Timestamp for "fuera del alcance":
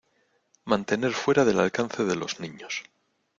1.13-2.03